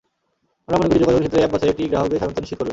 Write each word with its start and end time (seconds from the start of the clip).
আমরা 0.65 0.77
মনে 0.79 0.89
করি, 0.89 0.99
যোগাযোগের 1.03 1.23
ক্ষেত্রে 1.23 1.41
অ্যাপ 1.43 1.53
বাছাইয়ে 1.53 1.73
এটি 1.73 1.83
গ্রাহকদের 1.91 2.19
স্বাধীনতা 2.19 2.41
নিশ্চিত 2.41 2.57
করবে। 2.59 2.69